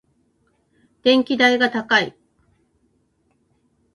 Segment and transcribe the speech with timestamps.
[1.03, 2.17] 電気代が高い。